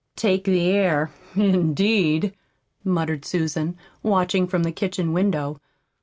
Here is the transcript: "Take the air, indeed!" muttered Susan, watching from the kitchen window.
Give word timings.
"Take 0.15 0.45
the 0.45 0.61
air, 0.69 1.11
indeed!" 1.35 2.33
muttered 2.83 3.23
Susan, 3.23 3.77
watching 4.01 4.47
from 4.47 4.63
the 4.63 4.71
kitchen 4.71 5.13
window. 5.13 5.61